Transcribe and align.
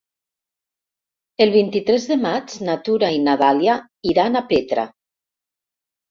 El 1.43 1.51
vint-i-tres 1.55 2.07
de 2.11 2.15
maig 2.23 2.55
na 2.69 2.77
Tura 2.87 3.09
i 3.17 3.19
na 3.25 3.35
Dàlia 3.41 3.75
iran 4.13 4.39
a 4.39 4.43
Petra. 4.53 4.87